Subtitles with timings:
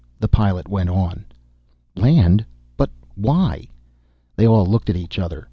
[0.19, 1.25] The pilot went on.
[1.95, 2.43] "Land?
[2.75, 3.67] But why?"
[4.35, 5.39] They all looked at each other.